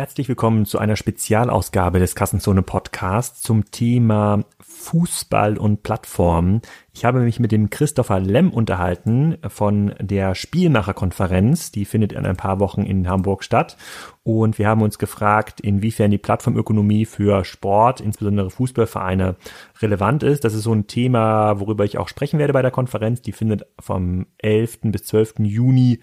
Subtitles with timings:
[0.00, 6.62] Herzlich willkommen zu einer Spezialausgabe des Kassenzone Podcasts zum Thema Fußball und Plattformen.
[6.94, 11.70] Ich habe mich mit dem Christopher Lemm unterhalten von der Spielmacherkonferenz.
[11.70, 13.76] Die findet in ein paar Wochen in Hamburg statt.
[14.22, 19.36] Und wir haben uns gefragt, inwiefern die Plattformökonomie für Sport, insbesondere Fußballvereine,
[19.80, 20.44] relevant ist.
[20.44, 23.20] Das ist so ein Thema, worüber ich auch sprechen werde bei der Konferenz.
[23.20, 24.78] Die findet vom 11.
[24.84, 25.40] bis 12.
[25.40, 26.00] Juni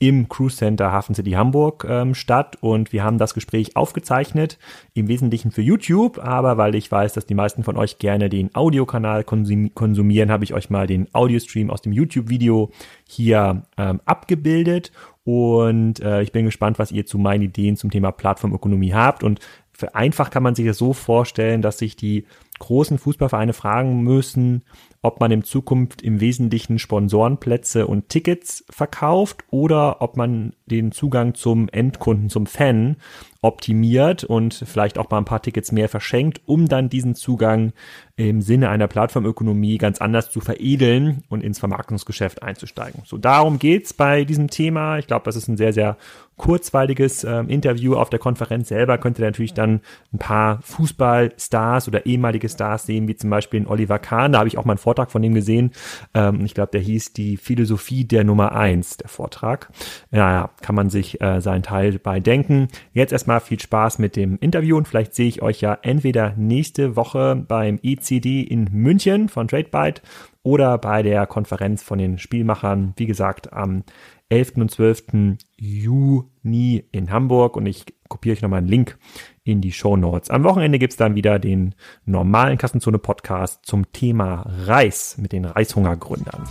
[0.00, 2.56] im Cruise Center Hafen City Hamburg ähm, statt.
[2.60, 4.58] Und wir haben das Gespräch aufgezeichnet,
[4.94, 8.54] im Wesentlichen für YouTube, aber weil ich weiß, dass die meisten von euch gerne den
[8.54, 12.70] Audiokanal konsum konsumieren, habe ich euch mal den Audiostream aus dem YouTube-Video
[13.06, 14.92] hier ähm, abgebildet.
[15.24, 19.24] Und äh, ich bin gespannt, was ihr zu meinen Ideen zum Thema Plattformökonomie habt.
[19.24, 19.40] Und
[19.72, 22.24] für einfach kann man sich das so vorstellen, dass sich die
[22.58, 24.62] großen Fußballvereine fragen müssen,
[25.02, 31.34] ob man in Zukunft im Wesentlichen Sponsorenplätze und Tickets verkauft oder ob man den Zugang
[31.34, 32.96] zum Endkunden, zum Fan
[33.40, 37.72] optimiert und vielleicht auch mal ein paar Tickets mehr verschenkt, um dann diesen Zugang
[38.16, 43.02] im Sinne einer Plattformökonomie ganz anders zu veredeln und ins Vermarktungsgeschäft einzusteigen.
[43.06, 44.98] So darum geht's bei diesem Thema.
[44.98, 45.96] Ich glaube, das ist ein sehr, sehr
[46.36, 47.94] kurzweiliges äh, Interview.
[47.94, 49.82] Auf der Konferenz selber könnt ihr natürlich dann
[50.12, 54.32] ein paar Fußballstars oder ehemalige Stars sehen, wie zum Beispiel in Oliver Kahn.
[54.32, 55.72] Da habe ich auch mal einen Vortrag von ihm gesehen.
[56.14, 59.70] Ähm, ich glaube, der hieß die Philosophie der Nummer eins, der Vortrag.
[60.10, 62.68] Ja, ja kann man sich äh, seinen Teil bei denken.
[62.92, 66.96] Jetzt erstmal viel Spaß mit dem Interview und vielleicht sehe ich euch ja entweder nächste
[66.96, 70.02] Woche beim ECD in München von TradeByte
[70.42, 73.84] oder bei der Konferenz von den Spielmachern, wie gesagt, am
[74.30, 74.56] 11.
[74.56, 75.36] und 12.
[75.56, 78.98] Juni in Hamburg und ich kopiere euch nochmal einen Link
[79.44, 80.30] in die Show Notes.
[80.30, 86.44] Am Wochenende gibt's dann wieder den normalen Kassenzone Podcast zum Thema Reis mit den Reishungergründern.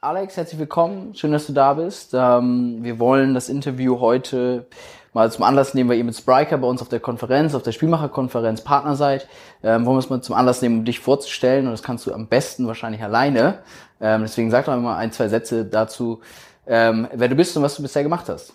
[0.00, 1.14] Alex, herzlich willkommen.
[1.14, 2.12] Schön, dass du da bist.
[2.12, 4.66] Ähm, wir wollen das Interview heute
[5.14, 7.72] mal zum Anlass nehmen, weil ihr mit Spriker bei uns auf der Konferenz, auf der
[7.72, 9.28] Spielmacherkonferenz Partner seid.
[9.62, 11.66] Ähm, wollen wir es zum Anlass nehmen, um dich vorzustellen.
[11.66, 13.60] Und das kannst du am besten wahrscheinlich alleine.
[14.00, 16.20] Ähm, deswegen sag doch mal ein, zwei Sätze dazu,
[16.66, 18.52] ähm, wer du bist und was du bisher gemacht hast.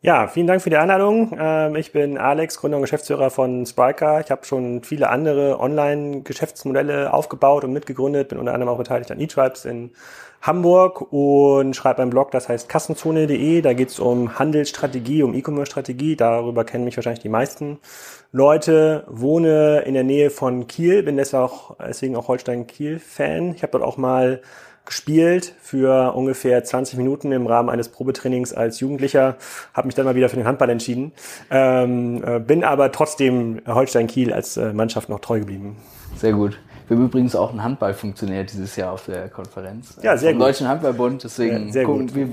[0.00, 1.36] Ja, vielen Dank für die Einladung.
[1.36, 4.20] Ähm, ich bin Alex, Gründer und Geschäftsführer von Spriker.
[4.20, 9.18] Ich habe schon viele andere Online-Geschäftsmodelle aufgebaut und mitgegründet, bin unter anderem auch beteiligt an
[9.18, 9.90] eTribes in
[10.40, 13.60] Hamburg und schreibe einen Blog, das heißt kassenzone.de.
[13.60, 16.16] Da geht es um Handelsstrategie, um E-Commerce-Strategie.
[16.16, 17.78] Darüber kennen mich wahrscheinlich die meisten
[18.32, 19.04] Leute.
[19.08, 23.54] Wohne in der Nähe von Kiel, bin deswegen auch, deswegen auch Holstein-Kiel-Fan.
[23.54, 24.40] Ich habe dort auch mal
[24.88, 29.36] gespielt für ungefähr 20 Minuten im Rahmen eines Probetrainings als Jugendlicher,
[29.74, 31.12] habe mich dann mal wieder für den Handball entschieden,
[31.50, 35.76] ähm, äh, bin aber trotzdem Holstein Kiel als äh, Mannschaft noch treu geblieben.
[36.16, 36.58] Sehr gut.
[36.88, 39.98] Wir haben übrigens auch ein Handballfunktionär dieses Jahr auf der Konferenz.
[40.02, 40.48] Ja, sehr Vom gut.
[40.48, 42.14] Deutschen Handballbund, deswegen Ja, sehr gucken, gut.
[42.14, 42.28] wir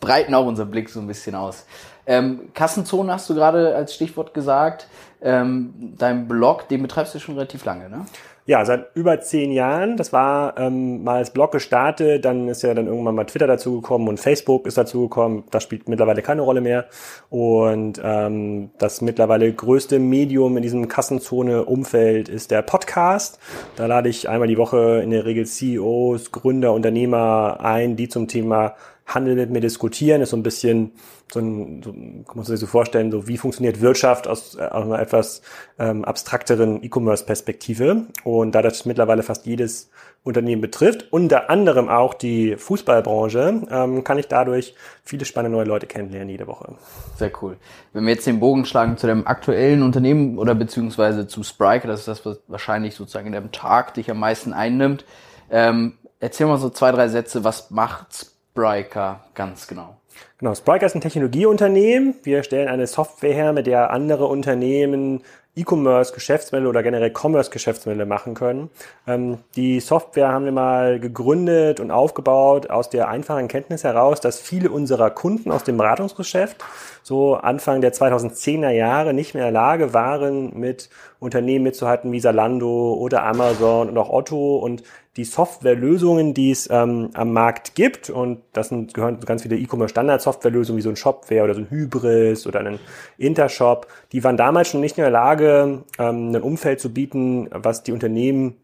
[0.00, 1.66] breiten auch unseren Blick so ein bisschen aus.
[2.06, 4.88] Ähm, Kassenzone hast du gerade als Stichwort gesagt.
[5.22, 8.04] Ähm, dein Blog, den betreibst du schon relativ lange, ne?
[8.46, 9.96] Ja, seit über zehn Jahren.
[9.96, 14.06] Das war ähm, mal als Blog gestartet, dann ist ja dann irgendwann mal Twitter dazugekommen
[14.06, 15.44] und Facebook ist dazugekommen.
[15.50, 16.84] Das spielt mittlerweile keine Rolle mehr.
[17.30, 23.38] Und ähm, das mittlerweile größte Medium in diesem Kassenzone-Umfeld ist der Podcast.
[23.76, 28.28] Da lade ich einmal die Woche in der Regel CEOs, Gründer, Unternehmer ein, die zum
[28.28, 28.74] Thema
[29.06, 30.22] Handel mit mir diskutieren.
[30.22, 30.92] Ist so ein bisschen
[31.32, 34.84] so ein, so, kann man sich so vorstellen, so wie funktioniert Wirtschaft aus, äh, aus
[34.84, 35.42] einer etwas
[35.78, 38.06] ähm, abstrakteren E-Commerce-Perspektive.
[38.24, 39.90] Und da das mittlerweile fast jedes
[40.22, 45.86] Unternehmen betrifft, unter anderem auch die Fußballbranche, ähm, kann ich dadurch viele spannende neue Leute
[45.86, 46.74] kennenlernen jede Woche.
[47.16, 47.56] Sehr cool.
[47.92, 52.00] Wenn wir jetzt den Bogen schlagen zu dem aktuellen Unternehmen oder beziehungsweise zu Spriker, das
[52.00, 55.04] ist das, was wahrscheinlich sozusagen in dem Tag dich am meisten einnimmt.
[55.50, 59.96] Ähm, erzähl mal so zwei, drei Sätze, was macht Spriker ganz genau?
[60.38, 62.14] Genau, Spriker ist ein Technologieunternehmen.
[62.22, 65.22] Wir stellen eine Software her, mit der andere Unternehmen
[65.56, 68.70] E-Commerce-Geschäftsmodelle oder generell Commerce-Geschäftsmodelle machen können.
[69.06, 74.40] Ähm, die Software haben wir mal gegründet und aufgebaut aus der einfachen Kenntnis heraus, dass
[74.40, 76.56] viele unserer Kunden aus dem Beratungsgeschäft
[77.02, 80.90] so Anfang der 2010er Jahre nicht mehr in der Lage waren, mit
[81.20, 84.82] Unternehmen mitzuhalten wie Zalando oder Amazon und auch Otto und
[85.16, 90.78] die Softwarelösungen, die es ähm, am Markt gibt, und das sind, gehören ganz viele E-Commerce-Standard-Softwarelösungen
[90.78, 92.80] wie so ein Shopware oder so ein Hybris oder ein
[93.16, 97.84] Intershop, die waren damals schon nicht in der Lage, ähm, ein Umfeld zu bieten, was
[97.84, 98.56] die Unternehmen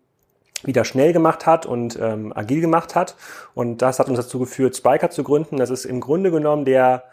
[0.65, 3.17] wieder schnell gemacht hat und ähm, agil gemacht hat.
[3.55, 5.57] Und das hat uns dazu geführt, Spiker zu gründen.
[5.57, 7.05] Das ist im Grunde genommen der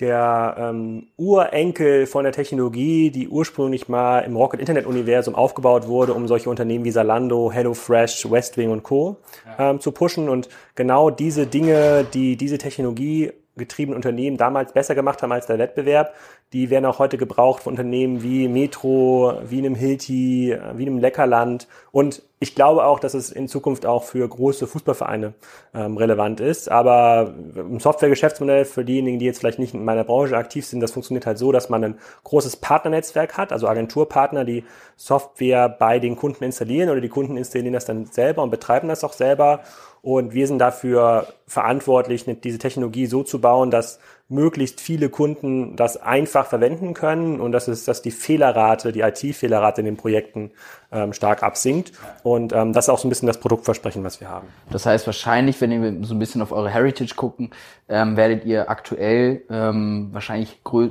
[0.00, 6.12] der ähm, Urenkel von der Technologie, die ursprünglich mal im Rocket Internet Universum aufgebaut wurde,
[6.12, 9.16] um solche Unternehmen wie Zalando, HelloFresh, Westwing und Co.
[9.58, 10.28] Ähm, zu pushen.
[10.28, 15.58] Und genau diese Dinge, die diese Technologie getriebenen Unternehmen damals besser gemacht haben als der
[15.58, 16.14] Wettbewerb,
[16.52, 21.66] die werden auch heute gebraucht von Unternehmen wie Metro, wie einem Hilti, wie einem Leckerland.
[21.90, 25.34] Und ich glaube auch, dass es in Zukunft auch für große Fußballvereine
[25.74, 26.70] ähm, relevant ist.
[26.70, 30.92] Aber im Softwaregeschäftsmodell für diejenigen, die jetzt vielleicht nicht in meiner Branche aktiv sind, das
[30.92, 34.64] funktioniert halt so, dass man ein großes Partnernetzwerk hat, also Agenturpartner, die
[34.96, 39.02] Software bei den Kunden installieren oder die Kunden installieren das dann selber und betreiben das
[39.02, 39.60] auch selber.
[40.06, 45.96] Und wir sind dafür verantwortlich, diese Technologie so zu bauen, dass möglichst viele Kunden das
[45.96, 50.50] einfach verwenden können und das ist, dass die Fehlerrate, die IT-Fehlerrate in den Projekten
[50.90, 51.92] ähm, stark absinkt.
[52.24, 54.48] Und ähm, das ist auch so ein bisschen das Produktversprechen, was wir haben.
[54.70, 57.50] Das heißt wahrscheinlich, wenn wir so ein bisschen auf eure Heritage gucken,
[57.88, 60.90] ähm, werdet ihr aktuell ähm, wahrscheinlich so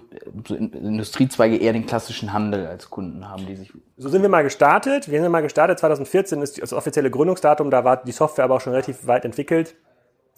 [0.56, 3.74] Industriezweige eher den klassischen Handel als Kunden haben, die sich.
[3.98, 5.12] So sind wir mal gestartet.
[5.12, 5.80] Wir sind mal gestartet.
[5.80, 7.70] 2014 ist das offizielle Gründungsdatum.
[7.70, 9.76] Da war die Software aber auch schon relativ weit entwickelt.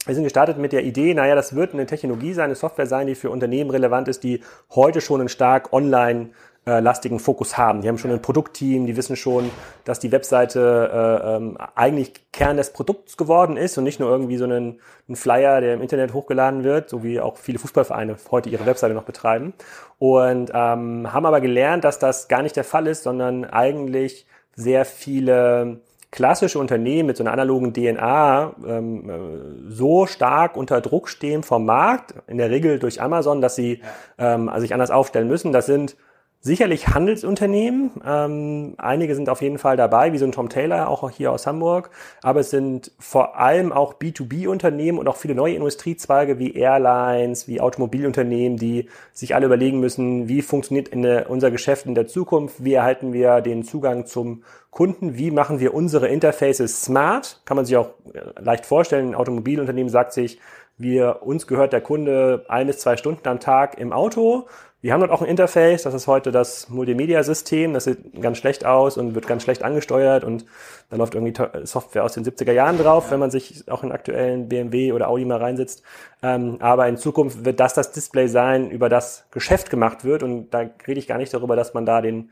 [0.08, 3.08] Wir sind gestartet mit der Idee, naja, das wird eine Technologie sein, eine Software sein,
[3.08, 4.42] die für Unternehmen relevant ist, die
[4.74, 6.30] heute schon einen stark online
[6.66, 7.82] äh, lastigen Fokus haben.
[7.82, 9.52] Die haben schon ein Produktteam, die wissen schon,
[9.84, 14.38] dass die Webseite äh, ähm, eigentlich Kern des Produkts geworden ist und nicht nur irgendwie
[14.38, 18.50] so ein, ein Flyer, der im Internet hochgeladen wird, so wie auch viele Fußballvereine heute
[18.50, 19.54] ihre Webseite noch betreiben.
[20.00, 24.26] Und ähm, haben aber gelernt, dass das gar nicht der Fall ist, sondern eigentlich
[24.56, 25.82] sehr viele
[26.12, 31.66] klassische Unternehmen mit so einer analogen DNA ähm, äh, so stark unter Druck stehen vom
[31.66, 33.82] Markt, in der Regel durch Amazon, dass sie
[34.18, 35.52] ähm, sich anders aufstellen müssen.
[35.52, 35.98] Das sind
[36.48, 37.92] Sicherlich Handelsunternehmen.
[38.06, 41.46] Ähm, einige sind auf jeden Fall dabei, wie so ein Tom Taylor, auch hier aus
[41.46, 41.90] Hamburg.
[42.24, 47.60] Aber es sind vor allem auch B2B-Unternehmen und auch viele neue Industriezweige wie Airlines, wie
[47.60, 52.76] Automobilunternehmen, die sich alle überlegen müssen, wie funktioniert der, unser Geschäft in der Zukunft, wie
[52.76, 57.42] erhalten wir den Zugang zum Kunden, wie machen wir unsere Interfaces smart.
[57.44, 59.10] Kann man sich auch äh, leicht vorstellen.
[59.10, 60.40] Ein Automobilunternehmen sagt sich,
[60.78, 64.46] wir, uns gehört der Kunde ein bis zwei Stunden am Tag im Auto
[64.82, 68.66] wir haben dort auch ein Interface, das ist heute das Multimedia-System, das sieht ganz schlecht
[68.66, 70.46] aus und wird ganz schlecht angesteuert und
[70.90, 71.34] da läuft irgendwie
[71.64, 75.26] Software aus den 70er Jahren drauf, wenn man sich auch in aktuellen BMW oder Audi
[75.26, 75.84] mal reinsetzt.
[76.22, 80.52] Ähm, aber in Zukunft wird das das Display sein, über das Geschäft gemacht wird und
[80.52, 82.30] da rede ich gar nicht darüber, dass man da den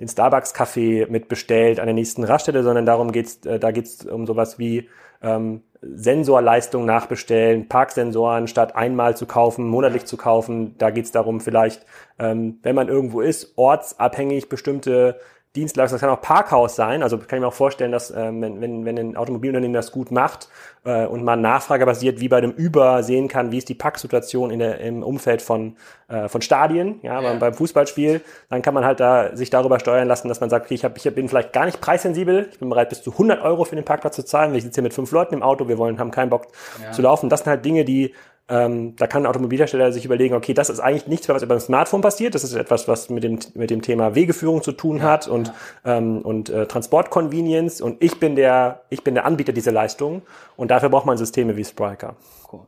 [0.00, 4.58] den Starbucks-Kaffee mitbestellt an der nächsten Raststelle, sondern darum geht's, äh, da geht's um sowas
[4.58, 4.88] wie
[5.22, 10.74] ähm, Sensorleistung nachbestellen, Parksensoren statt einmal zu kaufen, monatlich zu kaufen.
[10.78, 11.86] Da geht's darum, vielleicht,
[12.18, 15.18] ähm, wenn man irgendwo ist, ortsabhängig bestimmte
[15.56, 17.02] Dienstleistung, das kann auch Parkhaus sein.
[17.02, 20.12] Also kann ich mir auch vorstellen, dass ähm, wenn, wenn, wenn ein Automobilunternehmen das gut
[20.12, 20.48] macht
[20.84, 24.60] äh, und man nachfragebasiert wie bei dem Uber sehen kann, wie ist die Parksituation in
[24.60, 25.76] der, im Umfeld von,
[26.06, 27.34] äh, von Stadien, ja, ja.
[27.34, 30.74] beim Fußballspiel, dann kann man halt da sich darüber steuern lassen, dass man sagt, okay,
[30.74, 33.64] ich, hab, ich bin vielleicht gar nicht preissensibel, ich bin bereit bis zu 100 Euro
[33.64, 35.78] für den Parkplatz zu zahlen, weil ich sitze hier mit fünf Leuten im Auto, wir
[35.78, 36.46] wollen, haben keinen Bock
[36.80, 36.92] ja.
[36.92, 37.28] zu laufen.
[37.28, 38.14] Das sind halt Dinge, die
[38.50, 41.54] ähm, da kann ein Automobilhersteller sich überlegen, okay, das ist eigentlich nichts mehr, was über
[41.54, 42.34] ein Smartphone passiert.
[42.34, 45.52] Das ist etwas, was mit dem, mit dem Thema Wegeführung zu tun hat und,
[45.84, 45.98] ja.
[45.98, 47.80] ähm, und äh, Transportconvenience.
[47.80, 50.22] Und ich bin der, ich bin der Anbieter dieser Leistung.
[50.56, 52.16] Und dafür braucht man Systeme wie Spryker.
[52.52, 52.66] Cool.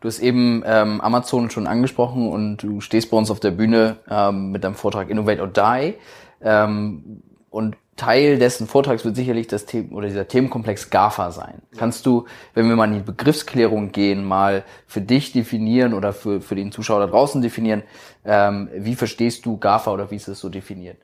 [0.00, 3.96] Du hast eben ähm, Amazon schon angesprochen und du stehst bei uns auf der Bühne
[4.10, 5.94] ähm, mit deinem Vortrag Innovate or Die.
[6.42, 7.22] Ähm,
[7.54, 11.62] und Teil dessen Vortrags wird sicherlich das Thema oder dieser Themenkomplex GAFA sein.
[11.78, 16.40] Kannst du, wenn wir mal in die Begriffsklärung gehen, mal für dich definieren oder für,
[16.40, 17.84] für den Zuschauer da draußen definieren,
[18.24, 20.96] ähm, wie verstehst du GAFA oder wie ist es so definiert?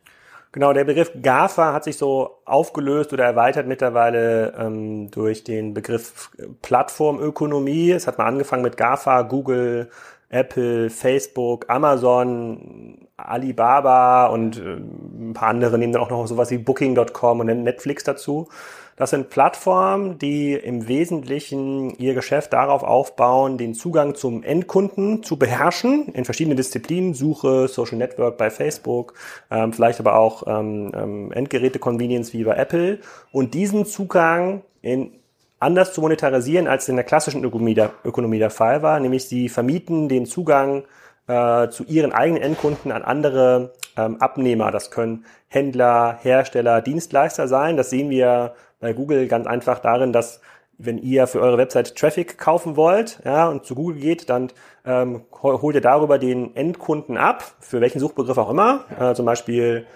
[0.50, 6.32] Genau, der Begriff GAFA hat sich so aufgelöst oder erweitert mittlerweile ähm, durch den Begriff
[6.62, 7.92] Plattformökonomie.
[7.92, 9.90] Es hat mal angefangen mit GAFA, Google,
[10.30, 16.58] Apple, Facebook, Amazon, Alibaba und äh, ein paar andere nehmen dann auch noch sowas wie
[16.58, 18.48] Booking.com und Netflix dazu.
[18.96, 25.38] Das sind Plattformen, die im Wesentlichen ihr Geschäft darauf aufbauen, den Zugang zum Endkunden zu
[25.38, 29.14] beherrschen in verschiedenen Disziplinen, Suche, Social Network bei Facebook,
[29.50, 33.00] ähm, vielleicht aber auch ähm, ähm Endgeräte-Convenience wie bei Apple
[33.32, 35.12] und diesen Zugang in
[35.60, 39.48] anders zu monetarisieren, als in der klassischen Ökonomie der, Ökonomie der Fall war, nämlich sie
[39.48, 40.84] vermieten den Zugang
[41.28, 44.70] äh, zu ihren eigenen Endkunden an andere ähm, Abnehmer.
[44.70, 47.76] Das können Händler, Hersteller, Dienstleister sein.
[47.76, 50.40] Das sehen wir bei Google ganz einfach darin, dass
[50.78, 54.50] wenn ihr für eure Website Traffic kaufen wollt, ja, und zu Google geht, dann
[54.86, 59.86] ähm, holt ihr darüber den Endkunden ab, für welchen Suchbegriff auch immer, äh, zum Beispiel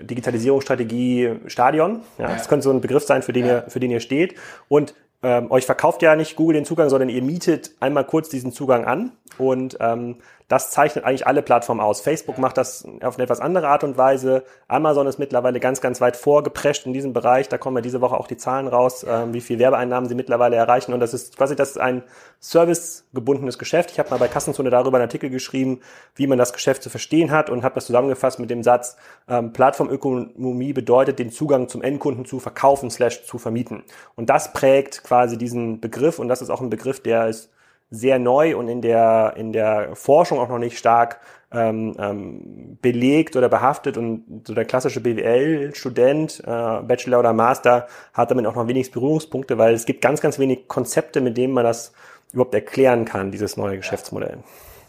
[0.00, 2.00] Digitalisierungsstrategie Stadion.
[2.16, 2.28] Ja.
[2.28, 4.34] Das könnte so ein Begriff sein, für den, ihr, für den ihr steht.
[4.68, 8.52] Und ähm, euch verkauft ja nicht Google den Zugang, sondern ihr mietet einmal kurz diesen
[8.52, 9.12] Zugang an.
[9.38, 10.16] Und ähm,
[10.50, 12.00] das zeichnet eigentlich alle Plattformen aus.
[12.00, 14.42] Facebook macht das auf eine etwas andere Art und Weise.
[14.66, 17.48] Amazon ist mittlerweile ganz, ganz weit vorgeprescht in diesem Bereich.
[17.48, 20.56] Da kommen wir diese Woche auch die Zahlen raus, ähm, wie viel Werbeeinnahmen sie mittlerweile
[20.56, 20.92] erreichen.
[20.92, 22.02] Und das ist quasi das ist ein
[22.40, 23.92] servicegebundenes Geschäft.
[23.92, 25.82] Ich habe mal bei Kassenzone darüber einen Artikel geschrieben,
[26.16, 28.96] wie man das Geschäft zu verstehen hat und habe das zusammengefasst mit dem Satz,
[29.28, 33.84] ähm, Plattformökonomie bedeutet, den Zugang zum Endkunden zu verkaufen slash zu vermieten.
[34.16, 37.50] Und das prägt quasi diesen Begriff und das ist auch ein Begriff, der ist
[37.90, 41.20] sehr neu und in der, in der Forschung auch noch nicht stark
[41.52, 48.30] ähm, ähm, belegt oder behaftet und so der klassische BWL-Student, äh, Bachelor oder Master, hat
[48.30, 51.64] damit auch noch wenig Berührungspunkte, weil es gibt ganz, ganz wenig Konzepte, mit denen man
[51.64, 51.92] das
[52.32, 54.38] überhaupt erklären kann, dieses neue Geschäftsmodell.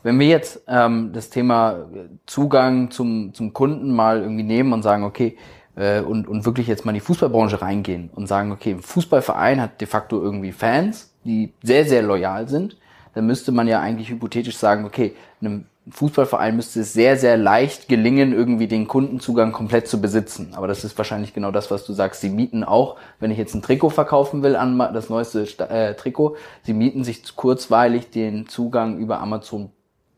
[0.03, 1.87] Wenn wir jetzt ähm, das Thema
[2.27, 5.37] Zugang zum, zum Kunden mal irgendwie nehmen und sagen, okay,
[5.75, 9.61] äh, und, und wirklich jetzt mal in die Fußballbranche reingehen und sagen, okay, ein Fußballverein
[9.61, 12.77] hat de facto irgendwie Fans, die sehr, sehr loyal sind
[13.13, 17.89] dann müsste man ja eigentlich hypothetisch sagen, okay, einem Fußballverein müsste es sehr, sehr leicht
[17.89, 20.53] gelingen, irgendwie den Kundenzugang komplett zu besitzen.
[20.53, 22.21] Aber das ist wahrscheinlich genau das, was du sagst.
[22.21, 26.35] Sie mieten auch, wenn ich jetzt ein Trikot verkaufen will an das neueste äh, Trikot,
[26.63, 29.71] sie mieten sich kurzweilig den Zugang über Amazon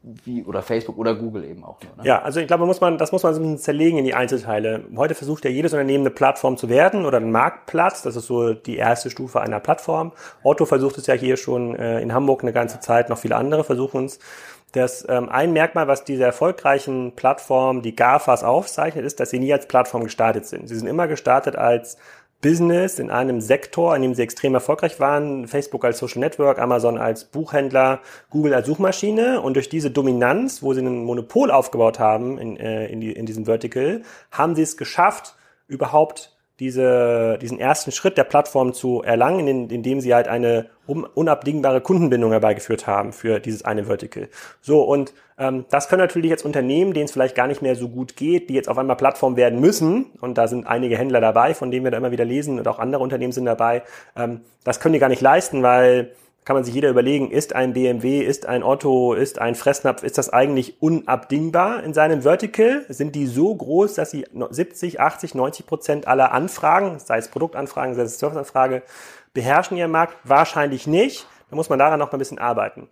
[0.03, 1.81] wie oder Facebook oder Google eben auch.
[1.81, 2.07] Nur, ne?
[2.07, 4.13] Ja, also ich glaube, muss man, das muss man so ein bisschen zerlegen in die
[4.13, 4.83] Einzelteile.
[4.97, 8.01] Heute versucht ja jedes Unternehmen eine Plattform zu werden oder einen Marktplatz.
[8.01, 10.11] Das ist so die erste Stufe einer Plattform.
[10.43, 13.63] Otto versucht es ja hier schon äh, in Hamburg eine ganze Zeit, noch viele andere
[13.63, 14.19] versuchen es.
[14.73, 19.53] Das ähm, ein Merkmal, was diese erfolgreichen Plattformen, die GAFAs aufzeichnet, ist, dass sie nie
[19.53, 20.67] als Plattform gestartet sind.
[20.67, 21.97] Sie sind immer gestartet als
[22.43, 25.47] Business in einem Sektor, in dem sie extrem erfolgreich waren.
[25.47, 29.41] Facebook als Social Network, Amazon als Buchhändler, Google als Suchmaschine.
[29.41, 33.25] Und durch diese Dominanz, wo sie ein Monopol aufgebaut haben in, äh, in, die, in
[33.25, 35.35] diesem Vertical, haben sie es geschafft,
[35.67, 41.81] überhaupt diese, diesen ersten Schritt der Plattform zu erlangen, in, indem sie halt eine unabdingbare
[41.81, 44.29] Kundenbindung herbeigeführt haben für dieses eine Vertical.
[44.61, 47.89] So, und ähm, das können natürlich jetzt Unternehmen, denen es vielleicht gar nicht mehr so
[47.89, 51.53] gut geht, die jetzt auf einmal Plattform werden müssen, und da sind einige Händler dabei,
[51.53, 53.83] von denen wir da immer wieder lesen, und auch andere Unternehmen sind dabei,
[54.15, 56.11] ähm, das können die gar nicht leisten, weil
[56.45, 60.17] kann man sich jeder überlegen, ist ein BMW, ist ein Otto, ist ein Fressnapf, ist
[60.17, 62.85] das eigentlich unabdingbar in seinem Vertical?
[62.89, 67.95] Sind die so groß, dass sie 70, 80, 90 Prozent aller Anfragen, sei es Produktanfragen,
[67.95, 68.83] sei es Serviceanfrage,
[69.33, 70.17] beherrschen ihren Markt?
[70.23, 71.27] Wahrscheinlich nicht.
[71.49, 72.89] Da muss man daran noch mal ein bisschen arbeiten.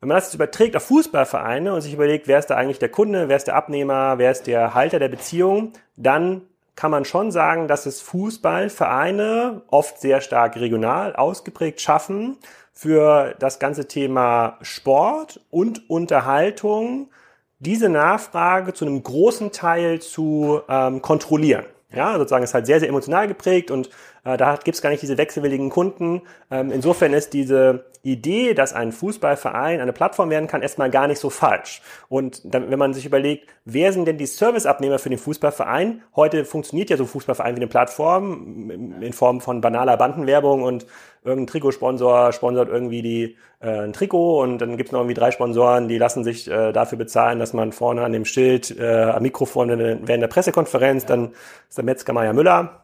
[0.00, 2.90] Wenn man das jetzt überträgt auf Fußballvereine und sich überlegt, wer ist da eigentlich der
[2.90, 6.42] Kunde, wer ist der Abnehmer, wer ist der Halter der Beziehung, dann
[6.76, 12.38] kann man schon sagen, dass es Fußballvereine oft sehr stark regional ausgeprägt schaffen,
[12.80, 17.10] für das ganze Thema Sport und Unterhaltung
[17.58, 21.64] diese Nachfrage zu einem großen Teil zu ähm, kontrollieren.
[21.92, 23.90] Ja, sozusagen ist halt sehr, sehr emotional geprägt und
[24.24, 26.22] da gibt es gar nicht diese wechselwilligen Kunden.
[26.50, 31.18] Ähm, insofern ist diese Idee, dass ein Fußballverein eine Plattform werden kann, erstmal gar nicht
[31.18, 31.82] so falsch.
[32.08, 36.02] Und dann, wenn man sich überlegt, wer sind denn die Serviceabnehmer für den Fußballverein?
[36.16, 38.70] Heute funktioniert ja so ein Fußballverein wie eine Plattform
[39.00, 40.86] in Form von banaler Bandenwerbung und
[41.24, 45.30] irgendein Trikotsponsor sponsort irgendwie die, äh, ein Trikot und dann gibt es noch irgendwie drei
[45.30, 49.22] Sponsoren, die lassen sich äh, dafür bezahlen, dass man vorne an dem Schild äh, am
[49.22, 51.32] Mikrofon während der Pressekonferenz, dann
[51.68, 52.82] ist der Metzger Meier Müller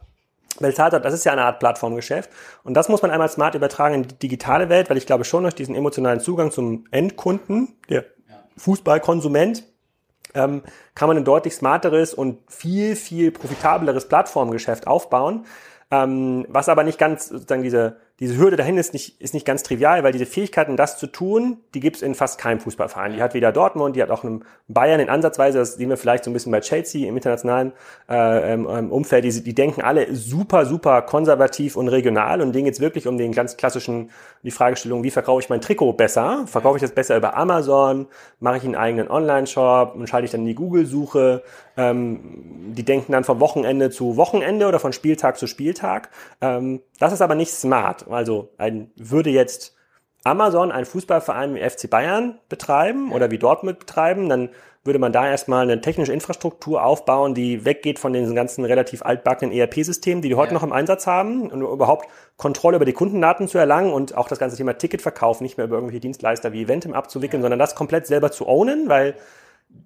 [0.60, 2.30] bezahlt hat, das ist ja eine Art Plattformgeschäft.
[2.62, 5.42] Und das muss man einmal smart übertragen in die digitale Welt, weil ich glaube schon
[5.42, 8.04] durch diesen emotionalen Zugang zum Endkunden, der
[8.56, 9.64] Fußballkonsument,
[10.34, 10.62] ähm,
[10.94, 15.46] kann man ein deutlich smarteres und viel, viel profitableres Plattformgeschäft aufbauen.
[15.90, 19.64] Ähm, was aber nicht ganz sozusagen diese diese Hürde dahin ist nicht, ist nicht ganz
[19.64, 23.12] trivial, weil diese Fähigkeiten, das zu tun, die gibt es in fast keinem Fußballverein.
[23.14, 26.22] Die hat weder Dortmund, die hat auch in Bayern in Ansatzweise, das sehen wir vielleicht
[26.22, 27.72] so ein bisschen bei Chelsea im internationalen
[28.08, 32.66] äh, ähm, ähm, Umfeld, die, die denken alle super, super konservativ und regional und denen
[32.66, 34.10] geht es wirklich um den ganz klassischen,
[34.44, 36.44] die Fragestellung, wie verkaufe ich mein Trikot besser?
[36.46, 38.06] Verkaufe ich das besser über Amazon?
[38.38, 39.96] Mache ich einen eigenen Online-Shop?
[39.96, 41.42] Und schalte ich dann in die Google-Suche?
[41.76, 46.10] Ähm, die denken dann von Wochenende zu Wochenende oder von Spieltag zu Spieltag.
[46.40, 48.06] Ähm, das ist aber nicht smart.
[48.08, 49.74] Also ein, würde jetzt
[50.24, 54.48] Amazon einen Fußballverein wie FC Bayern betreiben oder wie Dortmund betreiben, dann
[54.84, 59.54] würde man da erstmal eine technische Infrastruktur aufbauen, die weggeht von den ganzen relativ altbackenen
[59.54, 60.54] ERP-Systemen, die die heute ja.
[60.54, 64.38] noch im Einsatz haben, und überhaupt Kontrolle über die Kundendaten zu erlangen und auch das
[64.38, 67.44] ganze Thema Ticketverkauf nicht mehr über irgendwelche Dienstleister wie Eventim abzuwickeln, ja.
[67.44, 69.14] sondern das komplett selber zu ownen, weil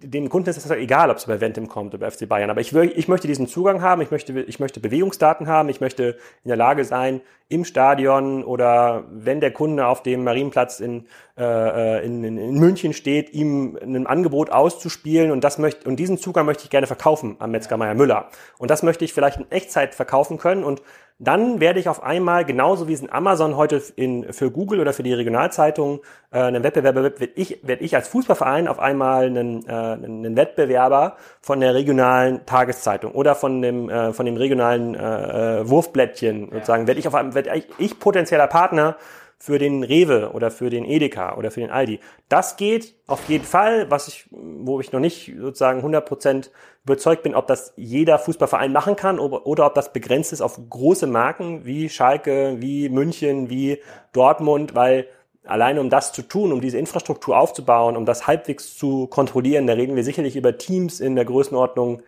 [0.03, 2.51] dem Kunden ist es egal, ob es über Ventim kommt oder FC Bayern.
[2.51, 5.81] Aber ich, will, ich möchte diesen Zugang haben, ich möchte, ich möchte Bewegungsdaten haben, ich
[5.81, 11.07] möchte in der Lage sein, im Stadion oder wenn der Kunde auf dem Marienplatz in,
[11.39, 16.19] äh, in, in, in München steht, ihm ein Angebot auszuspielen und das möchte, und diesen
[16.19, 18.29] Zugang möchte ich gerne verkaufen am Metzger Meier Müller.
[18.59, 20.83] Und das möchte ich vielleicht in Echtzeit verkaufen können und
[21.21, 24.93] dann werde ich auf einmal, genauso wie es in Amazon heute in, für Google oder
[24.93, 29.27] für die Regionalzeitung äh, einen Wettbewerber wird, werde ich, werd ich als Fußballverein auf einmal
[29.27, 34.95] einen, äh, einen Wettbewerber von der regionalen Tageszeitung oder von dem, äh, von dem regionalen
[34.95, 38.97] äh, äh Wurfblättchen sozusagen, werde ich auf einmal, werde ich, ich potenzieller Partner
[39.39, 42.01] für den Rewe oder für den Edeka oder für den Aldi.
[42.29, 46.51] Das geht auf jeden Fall, was ich, wo ich noch nicht sozusagen 100%
[46.85, 50.59] überzeugt bin, ob das jeder Fußballverein machen kann oder, oder ob das begrenzt ist auf
[50.69, 53.79] große Marken wie Schalke, wie München, wie
[54.13, 55.07] Dortmund, weil
[55.45, 59.75] alleine um das zu tun, um diese Infrastruktur aufzubauen, um das halbwegs zu kontrollieren, da
[59.75, 62.03] reden wir sicherlich über Teams in der Größenordnung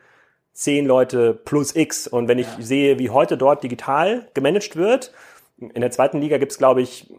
[0.53, 2.07] zehn Leute plus X.
[2.07, 2.63] Und wenn ich ja.
[2.63, 5.13] sehe, wie heute dort digital gemanagt wird,
[5.61, 7.13] in der zweiten Liga gibt es, glaube ich,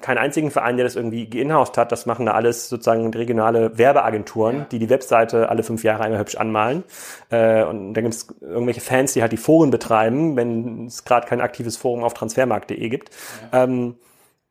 [0.00, 1.92] keinen einzigen Verein, der das irgendwie geinhoused hat.
[1.92, 4.66] Das machen da alles sozusagen regionale Werbeagenturen, ja.
[4.70, 6.84] die die Webseite alle fünf Jahre einmal hübsch anmalen.
[7.30, 11.26] Äh, und dann gibt es irgendwelche Fans, die halt die Foren betreiben, wenn es gerade
[11.26, 13.10] kein aktives Forum auf transfermarkt.de gibt.
[13.52, 13.64] Ja.
[13.64, 13.96] Ähm,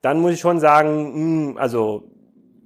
[0.02, 2.12] dann muss ich schon sagen, mh, hm, also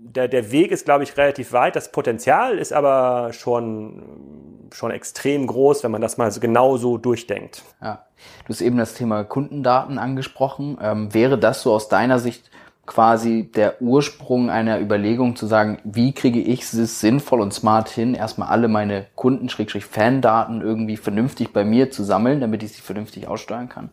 [0.03, 1.75] der, der Weg ist, glaube ich, relativ weit.
[1.75, 6.97] Das Potenzial ist aber schon, schon extrem groß, wenn man das mal so genau so
[6.97, 7.63] durchdenkt.
[7.81, 8.05] Ja.
[8.45, 10.77] Du hast eben das Thema Kundendaten angesprochen.
[10.81, 12.49] Ähm, wäre das so aus deiner Sicht
[12.85, 18.15] quasi der Ursprung einer Überlegung zu sagen, wie kriege ich es sinnvoll und smart hin,
[18.15, 23.69] erstmal alle meine Kunden-Fan-Daten irgendwie vernünftig bei mir zu sammeln, damit ich sie vernünftig aussteuern
[23.69, 23.91] kann?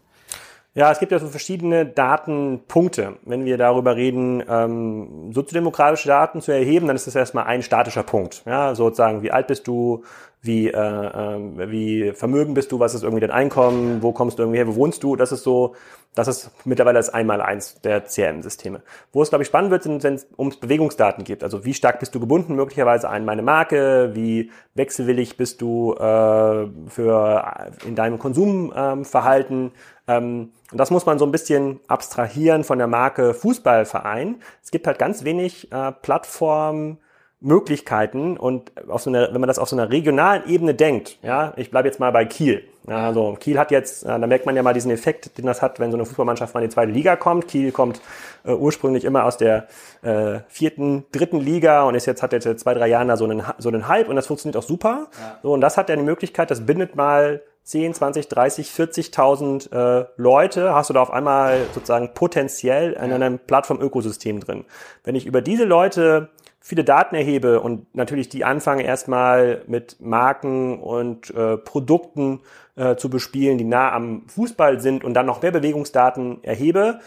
[0.78, 3.16] Ja, es gibt ja so verschiedene Datenpunkte.
[3.24, 8.04] Wenn wir darüber reden, ähm, soziodemokratische Daten zu erheben, dann ist das erstmal ein statischer
[8.04, 8.44] Punkt.
[8.46, 10.04] Ja, sozusagen, wie alt bist du,
[10.40, 14.42] wie, äh, äh, wie vermögen bist du, was ist irgendwie dein Einkommen, wo kommst du
[14.42, 15.74] irgendwie her, wo wohnst du, das ist so,
[16.14, 18.82] das ist mittlerweile das Einmaleins der CRM-Systeme.
[19.12, 21.42] Wo es, glaube ich, spannend wird, sind, wenn es ums Bewegungsdaten geht.
[21.44, 26.66] Also wie stark bist du gebunden möglicherweise an meine Marke, wie wechselwillig bist du äh,
[26.88, 29.72] für in deinem Konsumverhalten.
[30.06, 34.40] Ähm, und das muss man so ein bisschen abstrahieren von der Marke Fußballverein.
[34.62, 36.98] Es gibt halt ganz wenig äh, Plattformen,
[37.40, 41.52] Möglichkeiten und auf so einer, wenn man das auf so einer regionalen Ebene denkt, ja,
[41.56, 42.64] ich bleibe jetzt mal bei Kiel.
[42.86, 45.78] Also Kiel hat jetzt, äh, da merkt man ja mal diesen Effekt, den das hat,
[45.78, 47.46] wenn so eine Fußballmannschaft mal in die zweite Liga kommt.
[47.46, 48.00] Kiel kommt
[48.44, 49.68] äh, ursprünglich immer aus der
[50.02, 53.42] äh, vierten, dritten Liga und ist jetzt hat jetzt zwei, drei Jahren da so einen
[53.58, 55.08] so einen Hype und das funktioniert auch super.
[55.20, 55.38] Ja.
[55.42, 60.06] So und das hat ja eine Möglichkeit, das bindet mal 10, 20, 30, 40.000 äh,
[60.16, 64.64] Leute hast du da auf einmal sozusagen potenziell in einem Plattform-Ökosystem drin.
[65.04, 66.30] Wenn ich über diese Leute
[66.68, 72.40] viele Daten erhebe und natürlich die anfange erstmal mit Marken und äh, Produkten
[72.76, 77.00] äh, zu bespielen, die nah am Fußball sind und dann noch mehr Bewegungsdaten erhebe,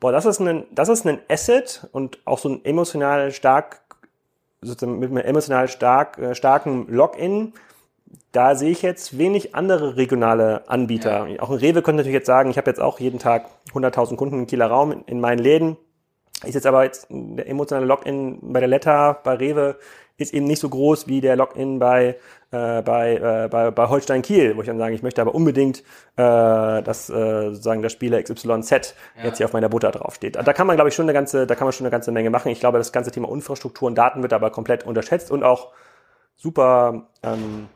[0.00, 3.82] boah, das ist ein, das ist ein Asset und auch so ein emotional stark,
[4.62, 7.52] sozusagen mit einem emotional stark, äh, starken Login.
[8.32, 11.26] Da sehe ich jetzt wenig andere regionale Anbieter.
[11.26, 11.42] Ja.
[11.42, 14.38] Auch ein Rewe könnte natürlich jetzt sagen, ich habe jetzt auch jeden Tag 100.000 Kunden
[14.38, 15.76] im Kieler Raum in, in meinen Läden
[16.44, 19.76] ist jetzt aber jetzt der emotionale Login bei der Letter, bei Rewe,
[20.18, 22.16] ist eben nicht so groß wie der Login bei,
[22.50, 25.80] äh, bei, äh, bei, bei Holstein Kiel, wo ich dann sage, ich möchte aber unbedingt,
[26.16, 29.24] äh, dass äh, sozusagen der Spieler XYZ ja.
[29.24, 30.36] jetzt hier auf meiner Butter draufsteht.
[30.36, 32.30] Da kann man, glaube ich, schon eine ganze, da kann man schon eine ganze Menge
[32.30, 32.50] machen.
[32.50, 35.72] Ich glaube, das ganze Thema Infrastruktur und Daten wird aber komplett unterschätzt und auch
[36.36, 37.68] super ähm,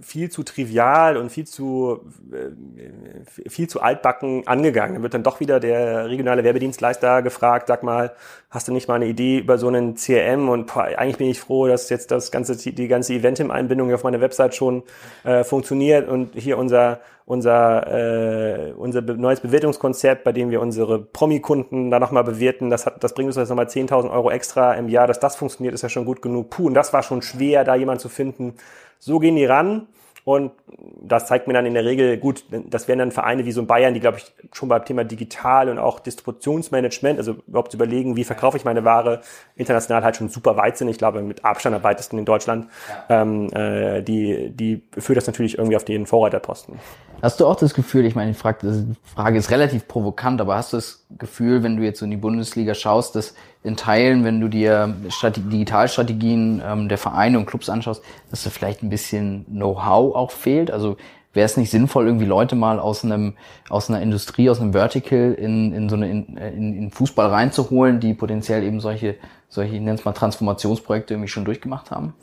[0.00, 2.00] viel zu trivial und viel zu
[2.32, 4.94] äh, viel zu altbacken angegangen.
[4.94, 8.12] Dann wird dann doch wieder der regionale Werbedienstleister gefragt, sag mal,
[8.50, 11.40] hast du nicht mal eine Idee über so einen CRM und boah, eigentlich bin ich
[11.40, 14.82] froh, dass jetzt das ganze die ganze Event-Einbindung auf meiner Website schon
[15.24, 21.90] äh, funktioniert und hier unser unser äh, unser neues Bewertungskonzept, bei dem wir unsere Promi-Kunden
[21.90, 25.06] da nochmal bewerten, das hat das bringt uns jetzt nochmal 10.000 Euro extra im Jahr,
[25.06, 26.48] dass das funktioniert, ist ja schon gut genug.
[26.48, 28.54] Puh, und das war schon schwer, da jemand zu finden
[28.98, 29.88] so gehen die ran.
[30.28, 30.52] Und
[31.00, 33.66] das zeigt mir dann in der Regel, gut, das wären dann Vereine wie so ein
[33.66, 38.14] Bayern, die, glaube ich, schon beim Thema Digital und auch Distributionsmanagement, also überhaupt zu überlegen,
[38.14, 39.22] wie verkaufe ich meine Ware,
[39.56, 40.88] international halt schon super weit sind.
[40.88, 42.66] Ich glaube, mit Abstand am weitesten in Deutschland.
[43.08, 43.22] Ja.
[43.22, 46.74] Ähm, äh, die, die führt das natürlich irgendwie auf den Vorreiterposten.
[47.22, 50.76] Hast du auch das Gefühl, ich meine, die Frage ist relativ provokant, aber hast du
[50.76, 54.48] das Gefühl, wenn du jetzt so in die Bundesliga schaust, dass in Teilen, wenn du
[54.48, 60.14] dir Strate Digitalstrategien ähm, der Vereine und Clubs anschaust, dass da vielleicht ein bisschen Know-how
[60.14, 60.70] auch fehlt?
[60.70, 60.96] Also
[61.32, 63.34] wäre es nicht sinnvoll, irgendwie Leute mal aus einem
[63.68, 68.00] aus einer Industrie, aus einem Vertical in, in so eine in, in, in Fußball reinzuholen,
[68.00, 69.16] die potenziell eben solche
[69.48, 72.14] solche, ich nenne es mal Transformationsprojekte irgendwie schon durchgemacht haben?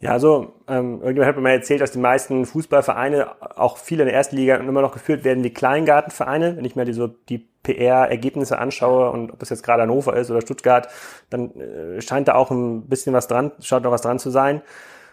[0.00, 4.08] Ja, also ähm, irgendjemand hat mir mal erzählt, dass die meisten Fußballvereine, auch viele in
[4.08, 6.56] der ersten Liga, immer noch geführt werden wie Kleingartenvereine.
[6.56, 10.30] Wenn ich mir die, so die PR-Ergebnisse anschaue und ob das jetzt gerade Hannover ist
[10.30, 10.88] oder Stuttgart,
[11.30, 14.62] dann äh, scheint da auch ein bisschen was dran, schaut noch was dran zu sein.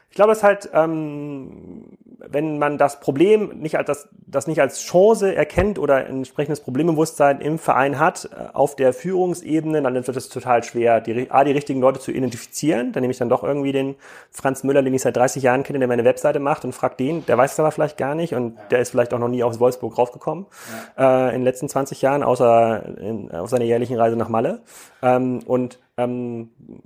[0.09, 4.59] Ich glaube, es ist halt ähm, wenn man das Problem nicht als das, das nicht
[4.61, 9.95] als Chance erkennt oder ein entsprechendes Problembewusstsein im Verein hat, äh, auf der Führungsebene, dann
[9.95, 12.91] wird es total schwer, die, A, die richtigen Leute zu identifizieren.
[12.91, 13.95] Dann nehme ich dann doch irgendwie den
[14.31, 17.25] Franz Müller, den ich seit 30 Jahren kenne, der meine Webseite macht und fragt den,
[17.25, 19.59] der weiß es aber vielleicht gar nicht und der ist vielleicht auch noch nie aus
[19.59, 20.45] Wolfsburg raufgekommen
[20.97, 21.27] ja.
[21.27, 24.61] äh, in den letzten 20 Jahren, außer in, auf seiner jährlichen Reise nach Malle.
[25.01, 25.79] Ähm, und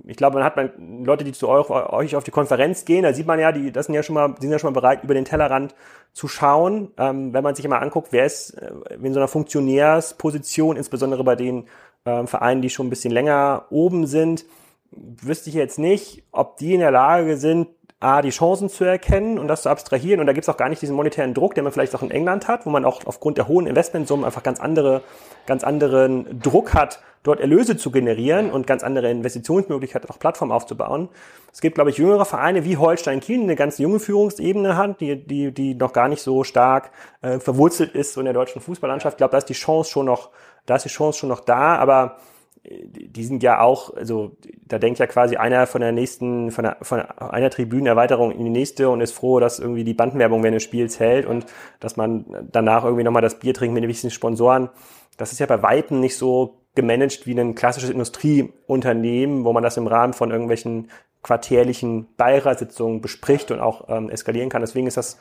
[0.06, 3.26] ich glaube, man hat man Leute, die zu euch, auf die Konferenz gehen, da sieht
[3.26, 5.24] man ja, die, das sind ja schon mal, sind ja schon mal bereit, über den
[5.24, 5.74] Tellerrand
[6.12, 6.90] zu schauen.
[6.96, 8.72] Ähm, wenn man sich immer anguckt, wer ist äh,
[9.02, 11.66] in so einer Funktionärsposition, insbesondere bei den
[12.06, 14.46] ähm, Vereinen, die schon ein bisschen länger oben sind,
[14.90, 17.68] wüsste ich jetzt nicht, ob die in der Lage sind,
[18.00, 20.20] A, die Chancen zu erkennen und das zu abstrahieren.
[20.20, 22.48] Und da gibt's auch gar nicht diesen monetären Druck, den man vielleicht auch in England
[22.48, 25.02] hat, wo man auch aufgrund der hohen Investmentsummen einfach ganz andere,
[25.46, 31.08] ganz anderen Druck hat, dort Erlöse zu generieren und ganz andere Investitionsmöglichkeiten, auch Plattformen aufzubauen.
[31.52, 35.16] Es gibt, glaube ich, jüngere Vereine wie Holstein Kiel, eine ganz junge Führungsebene hat, die,
[35.26, 39.14] die, die noch gar nicht so stark äh, verwurzelt ist so in der deutschen Fußballlandschaft.
[39.14, 40.30] Ich glaube, da ist die Chance schon noch,
[40.66, 42.18] da ist die Chance schon noch da, aber
[42.66, 46.78] die sind ja auch, also da denkt ja quasi einer von der nächsten, von, der,
[46.80, 50.62] von einer Tribünenerweiterung in die nächste und ist froh, dass irgendwie die Bandenwerbung während des
[50.62, 51.44] Spiels hält und
[51.80, 54.70] dass man danach irgendwie nochmal das Bier trinkt mit den wichtigsten Sponsoren.
[55.18, 59.76] Das ist ja bei Weitem nicht so gemanagt wie ein klassisches Industrieunternehmen, wo man das
[59.76, 60.90] im Rahmen von irgendwelchen
[61.22, 64.60] quartärlichen Beiratssitzungen bespricht und auch ähm, eskalieren kann.
[64.60, 65.18] Deswegen ist das,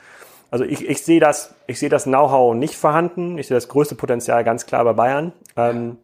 [0.51, 3.37] also ich, ich sehe das, ich sehe das Know-how nicht vorhanden.
[3.37, 5.33] Ich sehe das größte Potenzial ganz klar bei Bayern.
[5.55, 5.97] Ähm,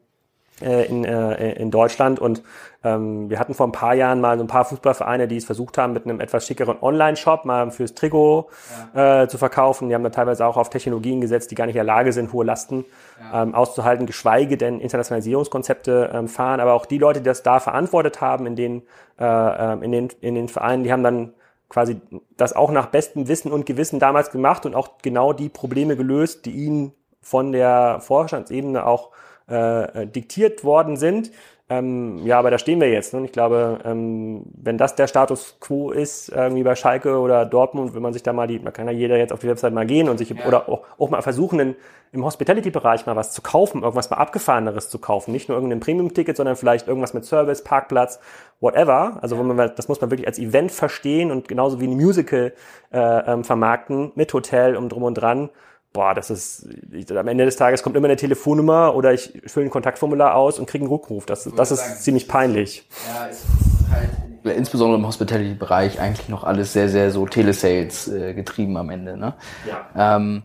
[0.62, 2.44] äh, in, äh, in Deutschland und
[2.82, 5.78] ähm, wir hatten vor ein paar Jahren mal so ein paar Fußballvereine, die es versucht
[5.78, 8.50] haben, mit einem etwas schickeren Online-Shop mal fürs Trikot
[8.96, 9.24] ja.
[9.24, 9.90] äh, zu verkaufen.
[9.90, 12.32] Die haben da teilweise auch auf Technologien gesetzt, die gar nicht in der Lage sind,
[12.32, 12.86] hohe Lasten
[13.20, 13.44] ja.
[13.44, 16.62] ähm, auszuhalten, geschweige denn Internationalisierungskonzepte ähm, fahren.
[16.62, 18.84] Aber auch die Leute, die das da verantwortet haben in den,
[19.20, 21.34] äh, ähm, in den, in den Vereinen, die haben dann
[21.68, 22.00] quasi
[22.38, 26.46] das auch nach bestem Wissen und Gewissen damals gemacht und auch genau die Probleme gelöst,
[26.46, 29.12] die ihnen von der Vorstandsebene auch
[29.50, 31.32] äh, diktiert worden sind.
[31.72, 33.14] Ähm, ja, aber da stehen wir jetzt.
[33.14, 33.20] Ne?
[33.20, 37.94] Und ich glaube, ähm, wenn das der Status quo ist, irgendwie bei Schalke oder Dortmund,
[37.94, 39.86] wenn man sich da mal die, man kann ja jeder jetzt auf die Website mal
[39.86, 40.46] gehen und sich ja.
[40.48, 41.76] oder auch, auch mal versuchen, in,
[42.12, 45.32] im Hospitality-Bereich mal was zu kaufen, irgendwas mal abgefahreneres zu kaufen.
[45.32, 48.20] Nicht nur irgendein Premium-Ticket, sondern vielleicht irgendwas mit Service, Parkplatz,
[48.60, 49.20] whatever.
[49.22, 49.44] Also ja.
[49.44, 52.52] man, das muss man wirklich als Event verstehen und genauso wie ein Musical
[52.92, 55.52] äh, ähm, vermarkten mit Hotel und drum und dran
[55.94, 59.68] boah, das ist, ich, am Ende des Tages kommt immer eine Telefonnummer oder ich fülle
[59.68, 61.26] ein Kontaktformular aus und kriege einen Rückruf.
[61.26, 62.88] Das, das ist sagen, ziemlich peinlich.
[63.08, 64.10] Ja, es ist halt
[64.44, 69.18] insbesondere im Hospitality-Bereich eigentlich noch alles sehr, sehr so Telesales äh, getrieben am Ende.
[69.18, 69.34] Ne?
[69.68, 70.16] Ja.
[70.16, 70.44] Ähm,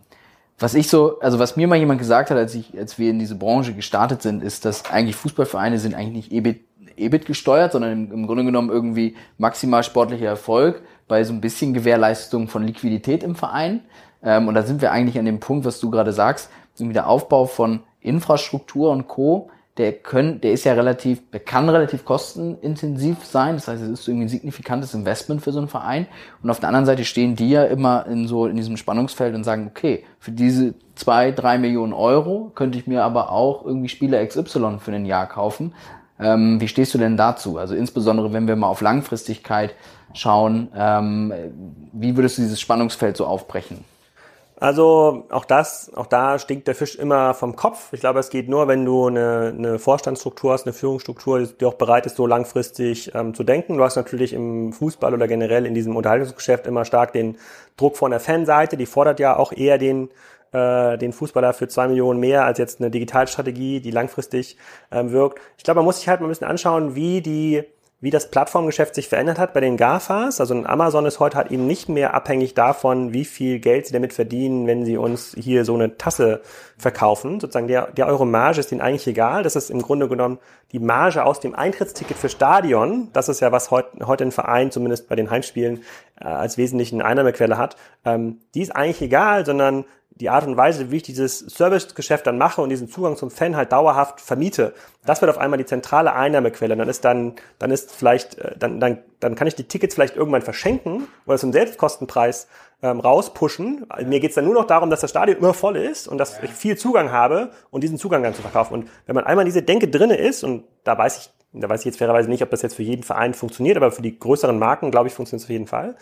[0.58, 3.18] was ich so, also was mir mal jemand gesagt hat, als ich, als wir in
[3.18, 6.60] diese Branche gestartet sind, ist, dass eigentlich Fußballvereine sind eigentlich nicht EBIT,
[6.96, 11.74] EBIT gesteuert, sondern im, im Grunde genommen irgendwie maximal sportlicher Erfolg bei so ein bisschen
[11.74, 13.80] Gewährleistung von Liquidität im Verein.
[14.24, 17.08] Ähm, und da sind wir eigentlich an dem Punkt, was du gerade sagst, irgendwie der
[17.08, 23.24] Aufbau von Infrastruktur und Co., der können, der ist ja relativ, der kann relativ kostenintensiv
[23.24, 23.56] sein.
[23.56, 26.06] Das heißt, es ist irgendwie ein signifikantes Investment für so einen Verein.
[26.42, 29.42] Und auf der anderen Seite stehen die ja immer in so, in diesem Spannungsfeld und
[29.42, 34.24] sagen, okay, für diese zwei, drei Millionen Euro könnte ich mir aber auch irgendwie Spieler
[34.24, 35.74] XY für ein Jahr kaufen.
[36.20, 37.58] Ähm, wie stehst du denn dazu?
[37.58, 39.74] Also insbesondere, wenn wir mal auf Langfristigkeit
[40.12, 41.32] schauen, ähm,
[41.92, 43.84] wie würdest du dieses Spannungsfeld so aufbrechen?
[44.64, 47.92] Also auch das, auch da stinkt der Fisch immer vom Kopf.
[47.92, 51.74] Ich glaube, es geht nur, wenn du eine, eine Vorstandsstruktur hast, eine Führungsstruktur, die auch
[51.74, 53.76] bereit ist, so langfristig ähm, zu denken.
[53.76, 57.36] Du hast natürlich im Fußball oder generell in diesem Unterhaltungsgeschäft immer stark den
[57.76, 58.78] Druck von der Fanseite.
[58.78, 60.08] Die fordert ja auch eher den
[60.52, 64.56] äh, den Fußballer für zwei Millionen mehr als jetzt eine Digitalstrategie, die langfristig
[64.90, 65.40] ähm, wirkt.
[65.58, 67.64] Ich glaube, man muss sich halt mal ein bisschen anschauen, wie die
[68.04, 70.38] wie das Plattformgeschäft sich verändert hat bei den GAFAs.
[70.38, 74.12] Also Amazon ist heute halt eben nicht mehr abhängig davon, wie viel Geld sie damit
[74.12, 76.42] verdienen, wenn sie uns hier so eine Tasse
[76.76, 77.40] verkaufen.
[77.40, 79.42] Sozusagen der, der Euro Marge ist ihnen eigentlich egal.
[79.42, 80.38] Das ist im Grunde genommen
[80.72, 83.08] die Marge aus dem Eintrittsticket für Stadion.
[83.14, 85.82] Das ist ja, was heute, heute ein Verein, zumindest bei den Heimspielen,
[86.20, 87.76] äh, als wesentlichen Einnahmequelle hat.
[88.04, 89.86] Ähm, die ist eigentlich egal, sondern
[90.16, 93.56] die Art und Weise, wie ich dieses Servicegeschäft dann mache und diesen Zugang zum Fan
[93.56, 94.72] halt dauerhaft vermiete,
[95.04, 96.76] das wird auf einmal die zentrale Einnahmequelle.
[96.76, 100.16] Dann ist dann, dann ist vielleicht, äh, dann, dann, dann kann ich die Tickets vielleicht
[100.16, 102.46] irgendwann verschenken oder zum Selbstkostenpreis
[102.82, 103.86] ähm, rauspushen.
[104.06, 106.50] Mir geht's dann nur noch darum, dass das Stadion immer voll ist und dass ich
[106.50, 108.74] viel Zugang habe und diesen Zugang dann zu verkaufen.
[108.74, 111.80] Und wenn man einmal in diese Denke drinne ist, und da weiß ich da weiß
[111.80, 114.58] ich jetzt fairerweise nicht, ob das jetzt für jeden Verein funktioniert, aber für die größeren
[114.58, 115.96] Marken, glaube ich, funktioniert es auf jeden Fall.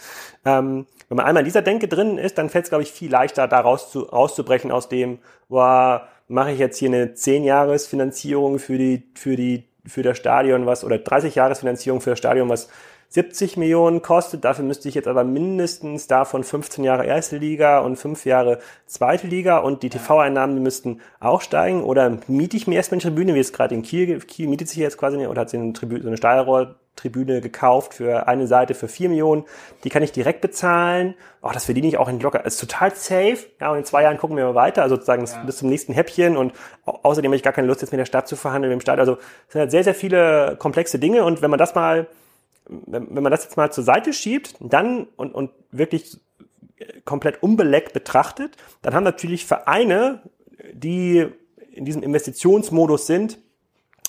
[0.44, 3.10] Ähm, wenn man einmal in dieser Denke drin ist, dann fällt es, glaube ich, viel
[3.10, 9.02] leichter, da rauszu, rauszubrechen aus dem, boah, mache ich jetzt hier eine 10-Jahres-Finanzierung für die,
[9.14, 12.68] für die, für das Stadion, was, oder 30-Jahres-Finanzierung für das Stadion, was
[13.12, 14.42] 70 Millionen kostet.
[14.42, 19.26] Dafür müsste ich jetzt aber mindestens davon 15 Jahre erste Liga und 5 Jahre zweite
[19.26, 21.84] Liga und die TV-Einnahmen, müssten auch steigen.
[21.84, 24.78] Oder miete ich mir erstmal eine Tribüne, wie es gerade in Kiel, Kiel mietet sich
[24.78, 28.74] jetzt quasi oder hat sie eine Tribüne, so eine Stahlrohr Tribüne gekauft für eine Seite
[28.74, 29.44] für vier Millionen.
[29.84, 31.14] Die kann ich direkt bezahlen.
[31.42, 32.44] Oh, das verdiene ich auch in locker.
[32.44, 33.38] Ist total safe.
[33.60, 34.82] Ja, und in zwei Jahren gucken wir mal weiter.
[34.82, 35.42] Also sozusagen ja.
[35.44, 36.36] bis zum nächsten Häppchen.
[36.36, 36.52] Und
[36.84, 38.98] außerdem habe ich gar keine Lust, jetzt mit der Stadt zu verhandeln, mit dem Staat.
[38.98, 41.24] Also es sind halt sehr, sehr viele komplexe Dinge.
[41.24, 42.06] Und wenn man das mal,
[42.66, 46.20] wenn, wenn man das jetzt mal zur Seite schiebt, dann und, und wirklich
[47.04, 50.22] komplett unbeleckt betrachtet, dann haben natürlich Vereine,
[50.72, 51.26] die
[51.72, 53.38] in diesem Investitionsmodus sind,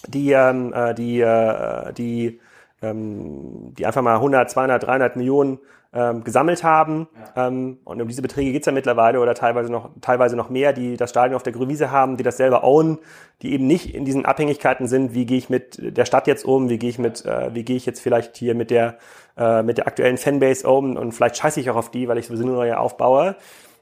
[0.07, 2.39] die, ähm, äh, die, äh, die
[2.83, 5.59] ähm, die einfach mal 100, 200, 300 Millionen
[5.93, 7.07] ähm, gesammelt haben.
[7.35, 7.47] Ja.
[7.47, 10.97] Ähm, und um diese Beträge geht's ja mittlerweile oder teilweise noch, teilweise noch mehr, die
[10.97, 12.99] das Stadion auf der Grünwiese haben, die das selber ownen,
[13.41, 16.69] die eben nicht in diesen Abhängigkeiten sind, wie gehe ich mit der Stadt jetzt um,
[16.69, 18.97] wie gehe ich mit, äh, wie gehe ich jetzt vielleicht hier mit der,
[19.37, 22.27] äh, mit der aktuellen Fanbase um und vielleicht scheiße ich auch auf die, weil ich
[22.27, 23.35] sowieso nur neue aufbaue.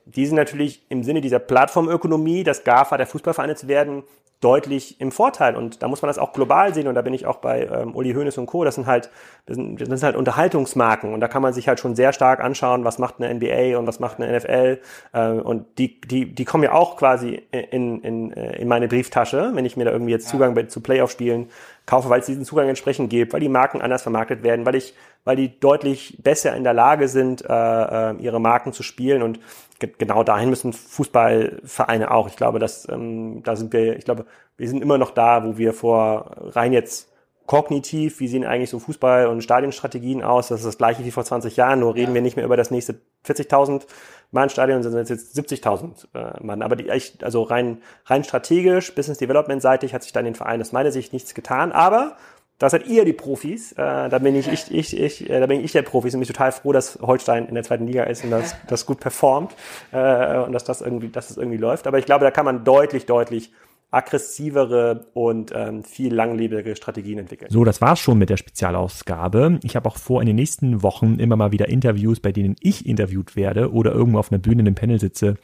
[0.06, 4.04] Die sind natürlich im Sinne dieser Plattformökonomie, das GAFA der Fußballvereine zu werden,
[4.42, 5.56] deutlich im Vorteil.
[5.56, 6.88] Und da muss man das auch global sehen.
[6.88, 8.64] Und da bin ich auch bei ähm, Uli Hoeneß und Co.
[8.66, 9.10] Das sind halt,
[9.46, 11.14] das sind, das sind halt Unterhaltungsmarken.
[11.14, 13.88] Und da kann man sich halt schon sehr stark anschauen, was macht eine NBA und
[13.88, 14.80] was macht eine NFL.
[15.14, 19.52] Äh, und die, die, die kommen ja auch quasi in, in, äh, in meine Brieftasche,
[19.54, 21.50] wenn ich mir da irgendwie jetzt Zugang bei, zu Playoff-Spielen
[21.92, 24.94] kaufe, weil es diesen Zugang entsprechend gibt, weil die Marken anders vermarktet werden, weil ich,
[25.26, 27.52] weil die deutlich besser in der Lage sind, äh,
[28.12, 29.42] äh ihre Marken zu spielen und
[29.98, 32.30] genau dahin müssen Fußballvereine auch.
[32.30, 34.26] Ich glaube, dass ähm, da sind wir, ich glaube,
[34.56, 37.12] wir sind immer noch da, wo wir vor rein jetzt
[37.46, 40.48] kognitiv, wie sehen eigentlich so Fußball- und Stadionstrategien aus?
[40.48, 42.14] Das ist das gleiche wie vor 20 Jahren, nur reden ja.
[42.14, 43.86] wir nicht mehr über das nächste 40.000
[44.32, 46.62] Mann Stadion, sondern jetzt 70.000 äh, Mann.
[46.62, 50.72] Aber die, also rein, rein strategisch, Business Development seitig hat sich dann den Verein aus
[50.72, 51.72] meiner Sicht nichts getan.
[51.72, 52.16] Aber
[52.62, 53.72] da seid ihr die Profis.
[53.74, 56.28] Äh, da bin ich, ich, ich, ich, äh, da bin ich der Profis und bin
[56.28, 59.56] total froh, dass Holstein in der zweiten Liga ist und dass das gut performt
[59.92, 61.88] äh, und dass das irgendwie, dass das irgendwie läuft.
[61.88, 63.52] Aber ich glaube, da kann man deutlich, deutlich
[63.92, 67.52] aggressivere und ähm, viel langlebige Strategien entwickeln.
[67.52, 69.60] So, das war's schon mit der Spezialausgabe.
[69.64, 72.86] Ich habe auch vor, in den nächsten Wochen immer mal wieder Interviews, bei denen ich
[72.86, 75.36] interviewt werde oder irgendwo auf einer Bühne in einem Panel sitze,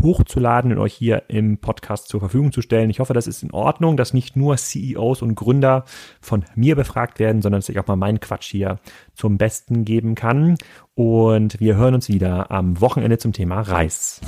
[0.00, 2.90] hochzuladen und euch hier im Podcast zur Verfügung zu stellen.
[2.90, 5.84] Ich hoffe, das ist in Ordnung, dass nicht nur CEOs und Gründer
[6.20, 8.78] von mir befragt werden, sondern dass ich auch mal meinen Quatsch hier
[9.14, 10.56] zum Besten geben kann.
[10.94, 14.20] Und wir hören uns wieder am Wochenende zum Thema Reis.